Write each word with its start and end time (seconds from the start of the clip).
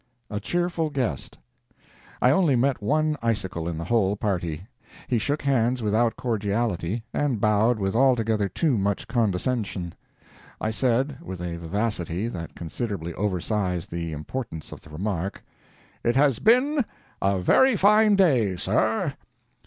A 0.31 0.39
CHEERFUL 0.39 0.89
GUEST. 0.89 1.37
I 2.23 2.31
only 2.31 2.55
met 2.55 2.81
one 2.81 3.17
icicle 3.21 3.67
in 3.69 3.77
the 3.77 3.83
whole 3.83 4.15
party. 4.15 4.65
He 5.07 5.19
shook 5.19 5.43
hands 5.43 5.83
without 5.83 6.15
cordiality, 6.15 7.03
and 7.13 7.39
bowed 7.39 7.77
with 7.77 7.95
altogether 7.95 8.49
too 8.49 8.79
much 8.79 9.07
condescension. 9.07 9.93
I 10.59 10.71
said, 10.71 11.19
with 11.21 11.39
a 11.39 11.59
vivacity 11.59 12.27
that 12.29 12.55
considerably 12.55 13.13
oversized 13.13 13.91
the 13.91 14.11
importance 14.11 14.71
of 14.71 14.81
the 14.81 14.89
remark: 14.89 15.43
"It 16.03 16.15
has 16.15 16.39
been 16.39 16.83
a 17.21 17.39
very 17.39 17.75
fine 17.75 18.15
day, 18.15 18.55
sir." 18.55 19.13